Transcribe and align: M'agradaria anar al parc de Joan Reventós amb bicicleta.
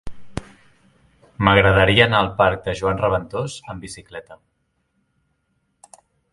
M'agradaria 1.47 2.07
anar 2.09 2.23
al 2.25 2.31
parc 2.41 2.65
de 2.69 2.75
Joan 2.81 3.03
Reventós 3.03 3.61
amb 3.75 3.87
bicicleta. 3.87 4.41